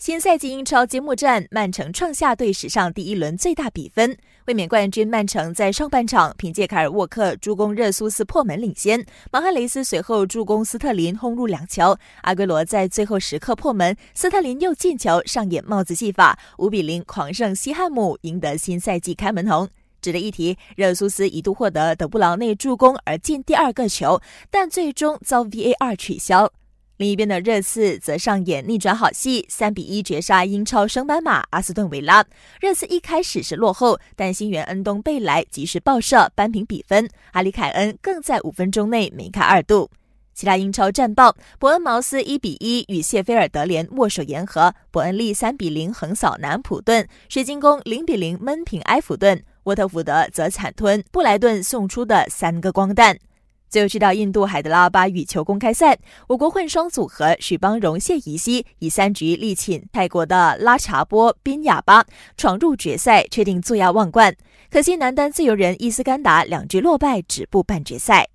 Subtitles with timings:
[0.00, 4.16] 新赛季英超揭幕战，曼城创下队史上第一轮最大比分。
[4.46, 19.68] 卫冕冠军曼城在上半场凭借凯尔沃克助攻热苏斯破门领先，马哈雷斯随后助攻斯特林轰入两球，阿圭罗在最后时刻破门，斯特林又进球，上演帽子戏法，五比零狂胜西汉姆，赢得新赛季开门红。
[20.00, 24.18] 值得一提，热苏斯一度获得德布劳内助攻而进第二个球，
[24.50, 26.50] 但最终遭 VAR 取消。
[27.00, 32.22] 另一边的热刺则上演逆转好戏，三比一绝杀英超升班马阿斯顿维拉。
[32.60, 39.90] 热刺一开始是落后，但新援恩东贝莱及时爆射扳平比分，阿里凯恩更在五分钟内梅开二度。
[40.34, 53.16] 其他英超战报：伯恩茅斯一比一与谢菲尔德联握手言和，伯恩利三比零横扫南普顿，水晶宫零比零闷平埃弗顿，沃特福德则惨吞布莱顿送出的三个光蛋。
[53.70, 62.04] 最后去到印度海德拉巴羽球公开赛，我国混双组合许邦荣谢怡希以三局力擒泰国的拉查波宾亚巴，
[62.36, 64.34] 闯入决赛，确定坐亚望冠。
[64.70, 68.26] 可惜男单自由人伊斯干达两局落败，止步半决赛。